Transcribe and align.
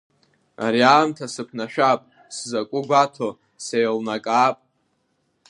Ари 0.65 0.81
аамҭа 0.93 1.25
сыԥнашәап, 1.33 2.01
сзакәу 2.35 2.83
гәаҭо, 2.87 3.29
сеилнакаап. 3.65 4.57